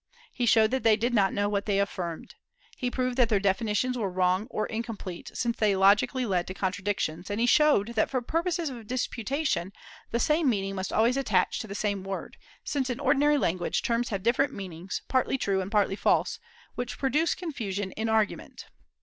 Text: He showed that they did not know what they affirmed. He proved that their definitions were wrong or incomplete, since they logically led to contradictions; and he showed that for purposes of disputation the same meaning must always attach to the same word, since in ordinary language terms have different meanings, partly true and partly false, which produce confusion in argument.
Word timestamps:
He 0.33 0.47
showed 0.47 0.71
that 0.71 0.81
they 0.81 0.95
did 0.97 1.13
not 1.13 1.31
know 1.31 1.47
what 1.47 1.67
they 1.67 1.77
affirmed. 1.79 2.33
He 2.75 2.89
proved 2.89 3.17
that 3.17 3.29
their 3.29 3.39
definitions 3.39 3.95
were 3.95 4.09
wrong 4.09 4.47
or 4.49 4.65
incomplete, 4.65 5.29
since 5.35 5.55
they 5.57 5.75
logically 5.75 6.25
led 6.25 6.47
to 6.47 6.55
contradictions; 6.55 7.29
and 7.29 7.39
he 7.39 7.45
showed 7.45 7.89
that 7.89 8.09
for 8.09 8.19
purposes 8.19 8.71
of 8.71 8.87
disputation 8.87 9.71
the 10.09 10.19
same 10.19 10.49
meaning 10.49 10.73
must 10.73 10.91
always 10.91 11.17
attach 11.17 11.59
to 11.59 11.67
the 11.67 11.75
same 11.75 12.03
word, 12.03 12.35
since 12.63 12.89
in 12.89 12.99
ordinary 12.99 13.37
language 13.37 13.83
terms 13.83 14.09
have 14.09 14.23
different 14.23 14.51
meanings, 14.51 15.03
partly 15.07 15.37
true 15.37 15.61
and 15.61 15.71
partly 15.71 15.95
false, 15.95 16.39
which 16.73 16.97
produce 16.97 17.35
confusion 17.35 17.91
in 17.91 18.09
argument. 18.09 18.65